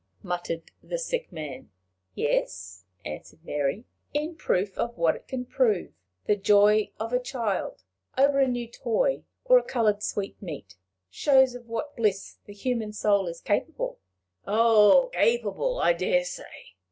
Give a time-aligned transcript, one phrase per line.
[0.23, 1.69] muttered the sick man.
[2.15, 3.85] "Yes," answered Mary
[4.15, 5.91] "in proof of what it can prove.
[6.25, 7.83] The joy of a child
[8.17, 10.75] over a new toy, or a colored sweetmeat,
[11.11, 13.99] shows of what bliss the human soul is made capable."
[14.47, 16.45] "Oh, capable, I dare say!"